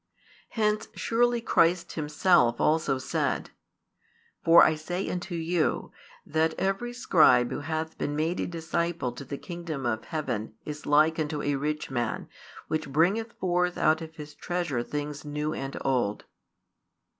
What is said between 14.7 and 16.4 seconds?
things new and old.